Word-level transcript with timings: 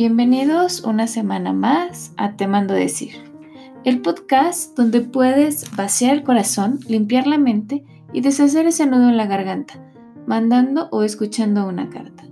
Bienvenidos 0.00 0.80
una 0.84 1.06
semana 1.06 1.52
más 1.52 2.14
a 2.16 2.34
Te 2.34 2.46
Mando 2.46 2.72
Decir, 2.72 3.12
el 3.84 4.00
podcast 4.00 4.74
donde 4.74 5.02
puedes 5.02 5.76
vaciar 5.76 6.14
el 6.14 6.22
corazón, 6.22 6.80
limpiar 6.88 7.26
la 7.26 7.36
mente 7.36 7.84
y 8.10 8.22
deshacer 8.22 8.66
ese 8.66 8.86
nudo 8.86 9.10
en 9.10 9.18
la 9.18 9.26
garganta, 9.26 9.74
mandando 10.26 10.88
o 10.90 11.02
escuchando 11.02 11.68
una 11.68 11.90
carta. 11.90 12.24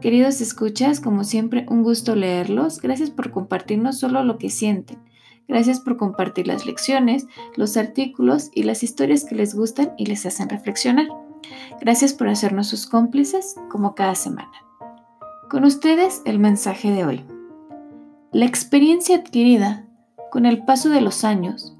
Queridos 0.00 0.40
escuchas, 0.40 1.00
como 1.00 1.24
siempre, 1.24 1.66
un 1.68 1.82
gusto 1.82 2.16
leerlos. 2.16 2.80
Gracias 2.80 3.10
por 3.10 3.32
compartirnos 3.32 3.98
solo 3.98 4.24
lo 4.24 4.38
que 4.38 4.48
sienten. 4.48 4.98
Gracias 5.46 5.80
por 5.80 5.98
compartir 5.98 6.46
las 6.46 6.64
lecciones, 6.64 7.26
los 7.54 7.76
artículos 7.76 8.50
y 8.54 8.62
las 8.62 8.82
historias 8.82 9.26
que 9.26 9.34
les 9.34 9.54
gustan 9.54 9.92
y 9.98 10.06
les 10.06 10.24
hacen 10.24 10.48
reflexionar. 10.48 11.08
Gracias 11.82 12.14
por 12.14 12.28
hacernos 12.28 12.68
sus 12.68 12.86
cómplices 12.86 13.56
como 13.68 13.94
cada 13.94 14.14
semana. 14.14 14.67
Con 15.48 15.64
ustedes 15.64 16.20
el 16.26 16.38
mensaje 16.38 16.90
de 16.90 17.06
hoy. 17.06 17.24
La 18.32 18.44
experiencia 18.44 19.16
adquirida 19.16 19.86
con 20.30 20.44
el 20.44 20.66
paso 20.66 20.90
de 20.90 21.00
los 21.00 21.24
años 21.24 21.74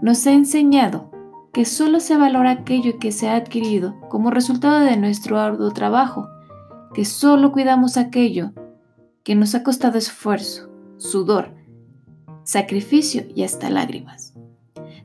nos 0.00 0.26
ha 0.26 0.32
enseñado 0.32 1.10
que 1.52 1.66
solo 1.66 2.00
se 2.00 2.16
valora 2.16 2.50
aquello 2.52 2.98
que 2.98 3.12
se 3.12 3.28
ha 3.28 3.36
adquirido 3.36 4.00
como 4.08 4.30
resultado 4.30 4.80
de 4.80 4.96
nuestro 4.96 5.38
arduo 5.38 5.72
trabajo, 5.72 6.26
que 6.94 7.04
solo 7.04 7.52
cuidamos 7.52 7.98
aquello 7.98 8.52
que 9.24 9.34
nos 9.34 9.54
ha 9.54 9.62
costado 9.62 9.98
esfuerzo, 9.98 10.70
sudor, 10.96 11.54
sacrificio 12.44 13.24
y 13.34 13.42
hasta 13.42 13.68
lágrimas. 13.68 14.32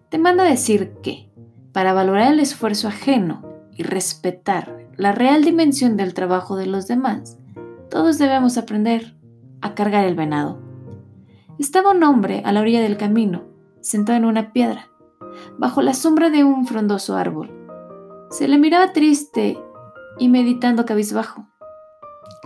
Te 0.08 0.18
mando 0.18 0.44
a 0.44 0.48
decir 0.48 0.94
que, 1.04 1.30
para 1.74 1.92
valorar 1.92 2.32
el 2.32 2.40
esfuerzo 2.40 2.88
ajeno 2.88 3.44
y 3.76 3.84
respetar 3.84 4.88
la 4.96 5.12
real 5.12 5.44
dimensión 5.44 5.98
del 5.98 6.14
trabajo 6.14 6.56
de 6.56 6.68
los 6.68 6.88
demás, 6.88 7.37
todos 7.90 8.18
debemos 8.18 8.58
aprender 8.58 9.16
a 9.62 9.76
cargar 9.76 10.06
el 10.06 10.16
venado. 10.16 10.60
Estaba 11.60 11.92
un 11.92 12.04
hombre 12.04 12.42
a 12.46 12.52
la 12.52 12.62
orilla 12.62 12.82
del 12.82 12.98
camino, 12.98 13.46
sentado 13.82 14.18
en 14.18 14.26
una 14.26 14.54
piedra, 14.54 14.90
bajo 15.58 15.82
la 15.82 15.94
sombra 15.94 16.30
de 16.30 16.44
un 16.44 16.66
frondoso 16.66 17.16
árbol. 17.16 17.52
Se 18.30 18.48
le 18.48 18.58
miraba 18.58 18.94
triste 18.94 19.58
y 20.20 20.30
meditando 20.30 20.86
cabizbajo, 20.86 21.48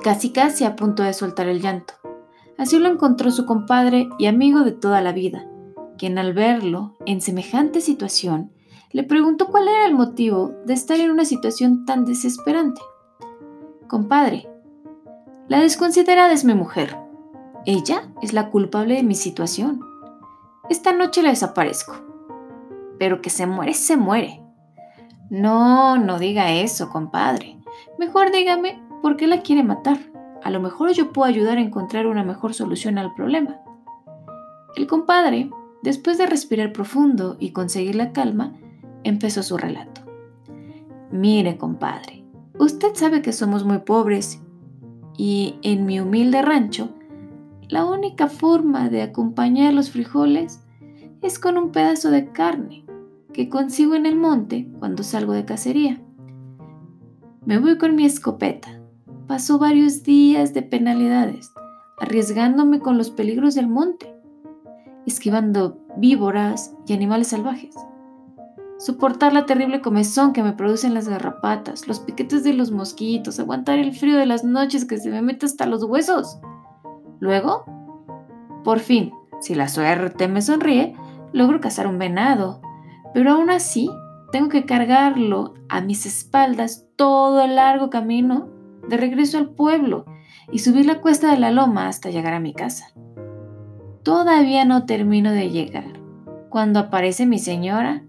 casi 0.04 0.32
casi 0.32 0.64
a 0.64 0.76
punto 0.76 1.04
de 1.04 1.14
soltar 1.14 1.48
el 1.48 1.62
llanto. 1.62 1.94
Así 2.58 2.78
lo 2.78 2.90
encontró 2.90 3.32
su 3.32 3.46
compadre 3.46 4.10
y 4.20 4.28
amigo 4.28 4.62
de 4.62 4.72
toda 4.72 5.02
la 5.02 5.12
vida, 5.12 5.48
quien 5.98 6.18
al 6.18 6.34
verlo 6.34 6.96
en 7.06 7.22
semejante 7.22 7.82
situación 7.82 8.52
le 8.92 9.04
preguntó 9.04 9.48
cuál 9.48 9.68
era 9.68 9.86
el 9.86 9.96
motivo 9.96 10.54
de 10.66 10.74
estar 10.74 11.00
en 11.00 11.12
una 11.12 11.26
situación 11.26 11.86
tan 11.86 12.06
desesperante. 12.06 12.82
Compadre, 13.88 14.50
la 15.48 15.60
desconsiderada 15.60 16.32
es 16.32 16.46
mi 16.46 16.54
mujer. 16.54 16.98
Ella 17.66 18.10
es 18.22 18.34
la 18.34 18.50
culpable 18.50 18.96
de 18.96 19.04
mi 19.04 19.16
situación. 19.16 19.82
Esta 20.70 20.94
noche 20.94 21.22
la 21.22 21.30
desaparezco. 21.30 21.94
Pero 22.98 23.22
que 23.22 23.30
se 23.30 23.48
muere, 23.48 23.74
se 23.74 23.98
muere. 23.98 24.42
No, 25.30 25.98
no 25.98 26.20
diga 26.20 26.52
eso, 26.52 26.90
compadre. 26.90 27.60
Mejor 28.00 28.32
dígame 28.32 28.82
por 29.02 29.18
qué 29.18 29.28
la 29.28 29.42
quiere 29.42 29.64
matar. 29.64 30.00
A 30.44 30.50
lo 30.50 30.60
mejor 30.60 30.92
yo 30.92 31.12
puedo 31.12 31.28
ayudar 31.28 31.58
a 31.58 31.62
encontrar 31.62 32.08
una 32.08 32.24
mejor 32.24 32.54
solución 32.54 32.98
al 32.98 33.14
problema. 33.14 33.60
El 34.76 34.88
compadre, 34.88 35.50
después 35.84 36.18
de 36.18 36.26
respirar 36.26 36.72
profundo 36.72 37.38
y 37.40 37.52
conseguir 37.52 37.96
la 37.96 38.12
calma, 38.12 38.54
empezó 39.04 39.44
su 39.44 39.58
relato. 39.58 40.02
Mire, 41.12 41.58
compadre, 41.58 42.24
usted 42.58 42.96
sabe 42.96 43.22
que 43.22 43.34
somos 43.34 43.66
muy 43.66 43.80
pobres 43.80 44.42
y 45.18 45.56
en 45.62 45.86
mi 45.86 46.00
humilde 46.00 46.42
rancho, 46.42 46.90
la 47.70 47.86
única 47.86 48.28
forma 48.28 48.90
de 48.90 49.02
acompañar 49.02 49.74
los 49.74 49.92
frijoles 49.92 50.64
es 51.22 51.40
con 51.40 51.58
un 51.58 51.72
pedazo 51.72 52.12
de 52.12 52.32
carne 52.32 52.86
que 53.34 53.50
consigo 53.50 53.96
en 53.96 54.06
el 54.06 54.16
monte 54.16 54.68
cuando 54.80 55.04
salgo 55.04 55.34
de 55.34 55.46
cacería. 55.46 56.02
Me 57.46 57.60
voy 57.60 57.78
con 57.78 57.96
mi 57.96 58.06
escopeta. 58.06 58.80
Paso 59.28 59.58
varios 59.58 60.04
días 60.04 60.54
de 60.54 60.62
penalidades, 60.62 61.52
arriesgándome 62.00 62.80
con 62.80 62.98
los 62.98 63.12
peligros 63.12 63.56
del 63.56 63.68
monte, 63.68 64.14
esquivando 65.06 65.80
víboras 65.96 66.76
y 66.86 66.94
animales 66.94 67.30
salvajes 67.30 67.74
soportar 68.82 69.32
la 69.32 69.46
terrible 69.46 69.80
comezón 69.80 70.34
que 70.34 70.42
me 70.42 70.54
producen 70.54 70.96
las 70.96 71.08
garrapatas, 71.08 71.88
los 71.88 72.00
piquetes 72.00 72.44
de 72.44 72.54
los 72.54 72.72
mosquitos, 72.72 73.40
aguantar 73.40 73.78
el 73.78 73.94
frío 73.94 74.18
de 74.18 74.26
las 74.26 74.44
noches 74.44 74.86
que 74.86 74.98
se 74.98 75.12
me 75.12 75.22
mete 75.22 75.46
hasta 75.46 75.68
los 75.68 75.84
huesos. 75.84 76.40
Luego, 77.20 77.64
por 78.64 78.80
fin, 78.80 79.14
si 79.40 79.54
la 79.54 79.68
suerte 79.68 80.28
me 80.28 80.42
sonríe, 80.42 80.96
logro 81.32 81.62
cazar 81.62 81.86
un 81.86 82.00
venado, 82.00 82.60
pero 83.14 83.34
aún 83.34 83.52
así 83.52 83.92
tengo 84.32 84.50
que 84.50 84.66
cargarlo 84.66 85.54
a 85.70 85.82
mis 85.82 86.08
espaldas 86.08 86.88
todo 86.96 87.44
el 87.44 87.58
largo 87.58 87.92
camino 87.92 88.50
de 88.90 88.98
regreso 88.98 89.38
al 89.38 89.52
pueblo 89.52 90.06
y 90.52 90.58
subir 90.58 90.88
la 90.88 91.02
cuesta 91.02 91.30
de 91.30 91.38
la 91.38 91.52
loma 91.52 91.88
hasta 91.88 92.10
llegar 92.10 92.34
a 92.34 92.40
mi 92.40 92.56
casa. 92.56 92.88
Todavía 94.02 94.66
no 94.66 94.88
termino 94.88 95.32
de 95.32 95.52
llegar 95.52 96.02
cuando 96.50 96.80
aparece 96.80 97.28
mi 97.28 97.38
señora 97.38 98.06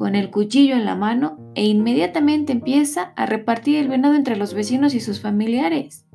con 0.00 0.14
el 0.14 0.30
cuchillo 0.30 0.76
en 0.76 0.86
la 0.86 0.96
mano 0.96 1.36
e 1.54 1.66
inmediatamente 1.66 2.52
empieza 2.52 3.12
a 3.16 3.26
repartir 3.26 3.76
el 3.76 3.88
venado 3.88 4.14
entre 4.14 4.34
los 4.34 4.54
vecinos 4.54 4.94
y 4.94 5.00
sus 5.00 5.20
familiares. 5.20 6.06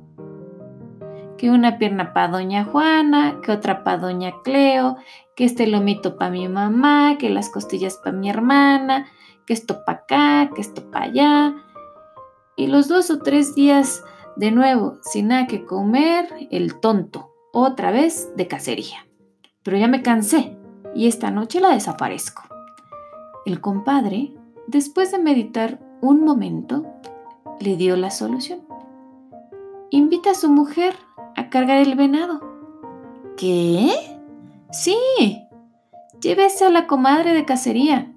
Que 1.38 1.52
una 1.52 1.78
pierna 1.78 2.12
para 2.12 2.30
doña 2.30 2.66
Juana, 2.66 3.42
que 3.44 3.52
otra 3.52 3.84
para 3.84 4.00
doña 4.00 4.42
Cleo, 4.44 4.98
que 5.36 5.46
este 5.46 5.68
lomito 5.68 6.18
para 6.18 6.32
mi 6.32 6.48
mamá, 6.48 7.18
que 7.20 7.30
las 7.30 7.52
costillas 7.52 7.98
para 8.04 8.18
mi 8.18 8.28
hermana, 8.28 9.06
que 9.46 9.54
esto 9.54 9.86
para 9.86 10.00
acá, 10.00 10.50
que 10.56 10.62
esto 10.62 10.90
para 10.90 11.06
allá. 11.06 11.56
Y 12.56 12.66
los 12.66 12.88
dos 12.88 13.12
o 13.12 13.20
tres 13.20 13.54
días 13.54 14.04
de 14.36 14.50
nuevo, 14.50 14.98
sin 15.04 15.28
nada 15.28 15.46
que 15.46 15.64
comer, 15.64 16.28
el 16.50 16.80
tonto, 16.80 17.36
otra 17.54 17.92
vez 17.92 18.36
de 18.36 18.48
cacería. 18.48 19.06
Pero 19.62 19.78
ya 19.78 19.88
me 19.88 20.02
cansé 20.02 20.58
y 20.96 21.06
esta 21.06 21.30
noche 21.30 21.60
la 21.60 21.70
desaparezco. 21.70 22.55
El 23.46 23.62
compadre, 23.62 24.34
después 24.68 25.12
de 25.12 25.20
meditar 25.20 25.80
un 26.02 26.24
momento, 26.24 26.84
le 27.60 27.76
dio 27.78 27.96
la 27.96 28.10
solución. 28.10 28.62
Invita 29.92 30.32
a 30.32 30.36
su 30.36 30.50
mujer 30.50 30.96
a 31.36 31.50
cargar 31.50 31.78
el 31.78 31.96
venado. 31.96 32.42
¿Qué? 33.38 33.92
Sí. 34.72 34.98
Llévese 36.22 36.66
a 36.66 36.70
la 36.70 36.88
comadre 36.88 37.34
de 37.34 37.46
cacería. 37.46 38.12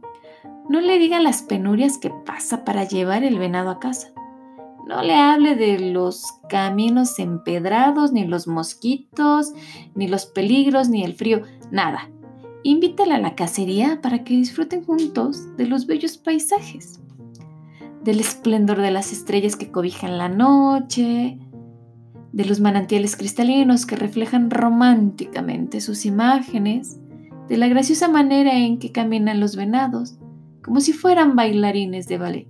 No 0.69 0.81
le 0.81 0.99
diga 0.99 1.21
las 1.21 1.43
penurias 1.43 1.99
que 1.99 2.11
pasa 2.11 2.65
para 2.65 2.85
llevar 2.85 3.23
el 3.23 3.39
venado 3.39 3.71
a 3.71 3.79
casa. 3.79 4.09
No 4.87 5.03
le 5.03 5.15
hable 5.15 5.55
de 5.55 5.79
los 5.79 6.25
caminos 6.49 7.19
empedrados, 7.19 8.13
ni 8.13 8.25
los 8.25 8.49
mosquitos, 8.49 9.53
ni 9.95 10.09
los 10.09 10.25
peligros, 10.25 10.89
ni 10.89 11.05
el 11.05 11.13
frío, 11.13 11.43
nada. 11.71 12.09
Invítala 12.65 13.17
a 13.17 13.21
la 13.21 13.35
cacería 13.35 14.01
para 14.03 14.25
que 14.25 14.35
disfruten 14.35 14.85
juntos 14.85 15.57
de 15.57 15.67
los 15.67 15.87
bellos 15.87 16.19
paisajes, 16.19 17.01
del 18.03 18.21
esplendor 18.21 18.81
de 18.81 18.91
las 18.91 19.13
estrellas 19.13 19.55
que 19.55 19.71
cobijan 19.71 20.19
la 20.19 20.29
noche, 20.29 21.39
de 22.33 22.45
los 22.45 22.61
manantiales 22.61 23.17
cristalinos 23.17 23.87
que 23.87 23.97
reflejan 23.97 24.51
románticamente 24.51 25.81
sus 25.81 26.05
imágenes, 26.05 26.99
de 27.49 27.57
la 27.57 27.69
graciosa 27.69 28.09
manera 28.09 28.59
en 28.59 28.79
que 28.79 28.93
caminan 28.93 29.41
los 29.41 29.57
venados, 29.57 30.19
como 30.63 30.81
si 30.81 30.93
fueran 30.93 31.37
bailarines 31.37 32.09
de 32.09 32.19
ballet, 32.19 32.49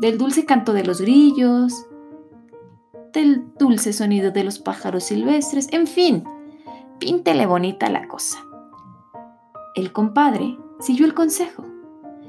del 0.00 0.18
dulce 0.18 0.44
canto 0.46 0.72
de 0.72 0.84
los 0.84 1.00
grillos, 1.00 1.86
del 3.12 3.44
dulce 3.58 3.92
sonido 3.92 4.30
de 4.30 4.42
los 4.42 4.58
pájaros 4.58 5.04
silvestres, 5.04 5.68
en 5.72 5.86
fin, 5.86 6.24
píntele 6.98 7.46
bonita 7.46 7.90
la 7.90 8.08
cosa. 8.08 8.38
El 9.74 9.90
compadre 9.92 10.58
siguió 10.80 11.06
el 11.06 11.14
consejo 11.14 11.64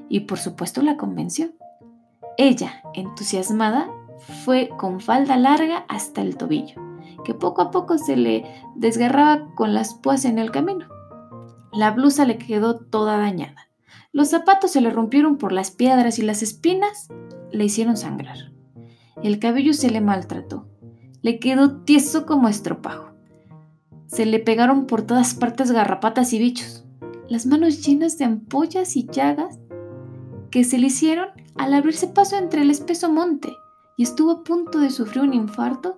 y 0.07 0.22
por 0.22 0.40
supuesto 0.40 0.81
la 0.81 0.95
convenció. 0.95 1.50
Ella, 2.38 2.81
entusiasmada, 2.94 3.90
fue 4.45 4.69
con 4.78 5.01
falda 5.01 5.36
larga 5.36 5.86
hasta 5.90 6.22
el 6.22 6.38
tobillo, 6.38 6.81
que 7.25 7.34
poco 7.34 7.62
a 7.62 7.69
poco 7.69 7.98
se 7.98 8.16
le 8.16 8.45
desgarraba 8.75 9.54
con 9.56 9.74
las 9.74 9.94
púas 9.94 10.24
en 10.24 10.40
el 10.40 10.51
camino. 10.51 10.88
La 11.74 11.92
blusa 11.92 12.24
le 12.24 12.38
quedó 12.38 12.80
toda 12.80 13.18
dañada. 13.18 13.69
Los 14.13 14.30
zapatos 14.30 14.72
se 14.72 14.80
le 14.80 14.89
rompieron 14.89 15.38
por 15.38 15.51
las 15.51 15.72
piedras 15.72 16.19
y 16.19 16.22
las 16.22 16.44
espinas 16.44 17.10
le 17.51 17.66
hicieron 17.66 17.98
sangrar. 17.98 18.54
El 19.22 19.39
cabello 19.39 19.74
se 19.74 19.89
le 19.89 20.00
maltrató. 20.00 20.68
Le 21.22 21.39
quedó 21.39 21.81
tieso 21.81 22.25
como 22.25 22.48
estropajo. 22.48 23.12
Se 24.07 24.25
le 24.25 24.39
pegaron 24.39 24.86
por 24.86 25.01
todas 25.01 25.34
partes 25.34 25.72
garrapatas 25.72 26.31
y 26.34 26.39
bichos 26.39 26.84
las 27.34 27.48
manos 27.48 27.84
llenas 27.84 28.20
de 28.20 28.26
ampollas 28.26 28.96
y 28.96 29.08
llagas 29.08 29.58
que 30.52 30.64
se 30.64 30.78
le 30.78 30.86
hicieron 30.86 31.30
al 31.56 31.74
abrirse 31.74 32.08
paso 32.08 32.38
entre 32.38 32.62
el 32.62 32.70
espeso 32.70 33.12
monte 33.12 33.52
y 33.98 34.04
estuvo 34.04 34.30
a 34.30 34.44
punto 34.44 34.78
de 34.78 34.92
sufrir 34.92 35.24
un 35.24 35.34
infarto 35.34 35.98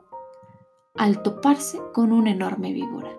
al 0.96 1.22
toparse 1.24 1.78
con 1.94 2.14
una 2.14 2.32
enorme 2.32 2.72
víbora. 2.72 3.12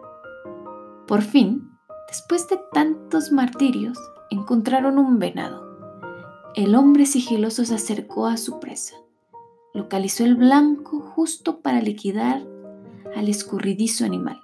Por 1.06 1.20
fin, 1.20 1.70
después 2.08 2.48
de 2.48 2.58
tantos 2.72 3.32
martirios, 3.32 3.98
encontraron 4.30 4.98
un 4.98 5.18
venado. 5.18 5.76
El 6.54 6.74
hombre 6.74 7.04
sigiloso 7.04 7.66
se 7.66 7.74
acercó 7.74 8.28
a 8.28 8.38
su 8.38 8.60
presa, 8.60 8.96
localizó 9.74 10.24
el 10.24 10.36
blanco 10.36 11.00
justo 11.00 11.60
para 11.60 11.82
liquidar 11.82 12.42
al 13.14 13.28
escurridizo 13.28 14.06
animal. 14.06 14.40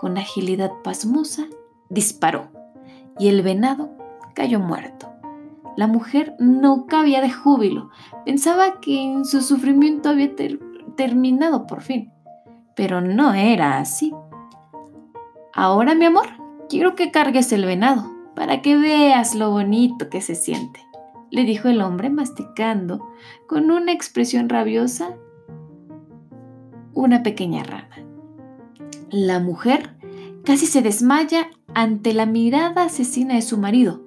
Con 0.00 0.18
agilidad 0.18 0.72
pasmosa, 0.82 1.46
disparó 1.88 2.50
y 3.20 3.28
el 3.28 3.42
venado 3.42 3.90
cayó 4.34 4.58
muerto. 4.58 5.12
La 5.76 5.86
mujer 5.86 6.34
no 6.38 6.86
cabía 6.86 7.20
de 7.20 7.30
júbilo, 7.30 7.90
pensaba 8.24 8.80
que 8.80 9.00
en 9.00 9.24
su 9.26 9.42
sufrimiento 9.42 10.08
había 10.08 10.32
terminado 10.96 11.66
por 11.66 11.82
fin, 11.82 12.10
pero 12.74 13.02
no 13.02 13.34
era 13.34 13.78
así. 13.78 14.12
Ahora, 15.52 15.94
mi 15.94 16.06
amor, 16.06 16.26
quiero 16.70 16.94
que 16.94 17.10
cargues 17.10 17.52
el 17.52 17.66
venado 17.66 18.10
para 18.34 18.62
que 18.62 18.76
veas 18.76 19.34
lo 19.34 19.50
bonito 19.50 20.08
que 20.08 20.22
se 20.22 20.34
siente, 20.34 20.80
le 21.30 21.44
dijo 21.44 21.68
el 21.68 21.82
hombre 21.82 22.08
masticando 22.08 23.06
con 23.46 23.70
una 23.70 23.92
expresión 23.92 24.48
rabiosa 24.48 25.14
una 26.94 27.22
pequeña 27.22 27.64
rana. 27.64 28.04
La 29.10 29.40
mujer 29.40 29.96
casi 30.44 30.66
se 30.66 30.82
desmaya 30.82 31.50
ante 31.74 32.14
la 32.14 32.26
mirada 32.26 32.84
asesina 32.84 33.34
de 33.34 33.42
su 33.42 33.58
marido, 33.58 34.00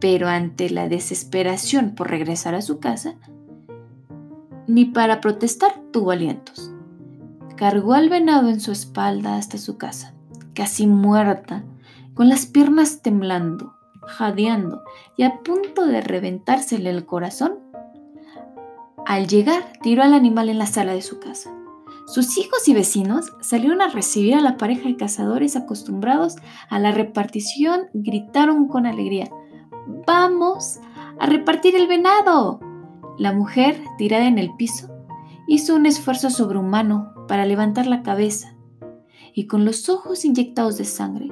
pero 0.00 0.28
ante 0.28 0.70
la 0.70 0.88
desesperación 0.88 1.94
por 1.94 2.10
regresar 2.10 2.54
a 2.54 2.62
su 2.62 2.78
casa, 2.78 3.14
ni 4.66 4.84
para 4.84 5.20
protestar 5.20 5.80
tuvo 5.92 6.10
alientos. 6.10 6.72
Cargó 7.56 7.94
al 7.94 8.08
venado 8.08 8.48
en 8.48 8.60
su 8.60 8.70
espalda 8.70 9.36
hasta 9.36 9.58
su 9.58 9.78
casa 9.78 10.14
casi 10.58 10.88
muerta, 10.88 11.62
con 12.14 12.28
las 12.28 12.46
piernas 12.46 13.00
temblando, 13.00 13.76
jadeando 14.08 14.82
y 15.16 15.22
a 15.22 15.38
punto 15.44 15.86
de 15.86 16.00
reventársele 16.00 16.90
el 16.90 17.06
corazón. 17.06 17.60
Al 19.06 19.28
llegar, 19.28 19.62
tiró 19.82 20.02
al 20.02 20.14
animal 20.14 20.48
en 20.48 20.58
la 20.58 20.66
sala 20.66 20.94
de 20.94 21.02
su 21.02 21.20
casa. 21.20 21.50
Sus 22.08 22.38
hijos 22.38 22.66
y 22.66 22.72
vecinos 22.72 23.34
salieron 23.42 23.82
a 23.82 23.88
recibir 23.88 24.34
a 24.34 24.40
la 24.40 24.56
pareja 24.56 24.88
de 24.88 24.96
cazadores 24.96 25.56
acostumbrados 25.56 26.36
a 26.70 26.78
la 26.78 26.90
repartición, 26.90 27.88
gritaron 27.92 28.66
con 28.66 28.86
alegría, 28.86 29.28
¡Vamos 30.06 30.80
a 31.20 31.26
repartir 31.26 31.76
el 31.76 31.86
venado! 31.86 32.60
La 33.18 33.34
mujer, 33.34 33.78
tirada 33.98 34.26
en 34.26 34.38
el 34.38 34.56
piso, 34.56 34.88
hizo 35.46 35.74
un 35.74 35.84
esfuerzo 35.84 36.30
sobrehumano 36.30 37.12
para 37.28 37.44
levantar 37.44 37.86
la 37.86 38.02
cabeza 38.02 38.56
y 39.34 39.46
con 39.46 39.66
los 39.66 39.90
ojos 39.90 40.24
inyectados 40.24 40.78
de 40.78 40.86
sangre, 40.86 41.28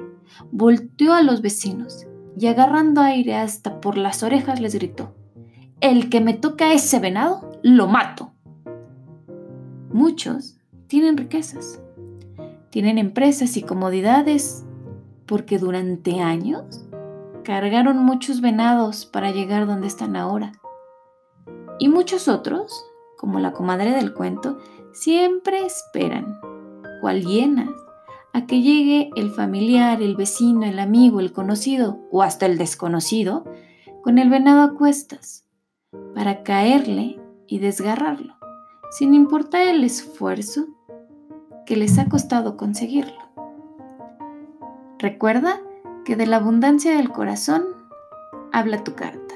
volteó 0.51 1.15
a 1.15 1.23
los 1.23 1.41
vecinos 1.41 2.05
y 2.37 2.45
agarrando 2.45 3.01
aire 3.01 3.35
hasta 3.35 3.81
por 3.81 3.97
las 3.97 4.21
orejas 4.21 4.59
les 4.59 4.75
gritó, 4.75 5.15
El 5.81 6.11
que 6.11 6.21
me 6.21 6.35
toca 6.35 6.71
ese 6.71 6.99
venado, 6.99 7.49
lo 7.63 7.87
mato. 7.87 8.33
Muchos 9.91 10.56
tienen 10.87 11.17
riquezas, 11.17 11.81
tienen 12.69 12.97
empresas 12.97 13.57
y 13.57 13.63
comodidades 13.63 14.65
porque 15.25 15.57
durante 15.59 16.21
años 16.21 16.85
cargaron 17.43 17.97
muchos 17.97 18.41
venados 18.41 19.05
para 19.05 19.31
llegar 19.31 19.67
donde 19.67 19.87
están 19.87 20.15
ahora. 20.15 20.53
Y 21.79 21.89
muchos 21.89 22.27
otros, 22.27 22.85
como 23.17 23.39
la 23.39 23.53
comadre 23.53 23.91
del 23.91 24.13
cuento, 24.13 24.57
siempre 24.91 25.65
esperan, 25.65 26.39
cual 27.01 27.23
hienas, 27.23 27.69
a 28.33 28.45
que 28.45 28.61
llegue 28.61 29.11
el 29.15 29.31
familiar, 29.31 30.01
el 30.01 30.15
vecino, 30.15 30.63
el 30.63 30.79
amigo, 30.79 31.19
el 31.19 31.31
conocido 31.31 31.99
o 32.11 32.23
hasta 32.23 32.45
el 32.45 32.57
desconocido 32.57 33.45
con 34.03 34.19
el 34.19 34.29
venado 34.29 34.61
a 34.61 34.73
cuestas 34.75 35.45
para 36.13 36.43
caerle 36.43 37.19
y 37.47 37.59
desgarrarlo, 37.59 38.35
sin 38.91 39.13
importar 39.13 39.67
el 39.67 39.83
esfuerzo 39.83 40.76
que 41.67 41.75
les 41.75 41.99
ha 41.99 42.05
costado 42.05 42.55
conseguirlo. 42.55 43.27
Recuerda 44.99 45.59
que 46.05 46.15
de 46.15 46.25
la 46.25 46.37
abundancia 46.37 46.95
del 46.95 47.11
corazón 47.11 47.65
habla 48.53 48.85
tu 48.85 48.95
carta. 48.95 49.35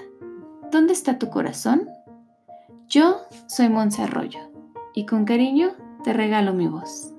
¿Dónde 0.72 0.94
está 0.94 1.20
tu 1.20 1.30
corazón? 1.30 1.90
Yo 2.88 3.18
soy 3.48 3.68
Monse 3.68 4.04
Arroyo 4.04 4.40
y 4.96 5.06
con 5.06 5.26
cariño 5.26 5.74
te 6.06 6.14
regalo 6.14 6.54
mi 6.54 6.68
voz. 6.68 7.14